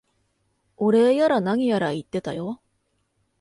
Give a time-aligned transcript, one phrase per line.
[0.77, 2.59] お礼やら何やら言ってたよ。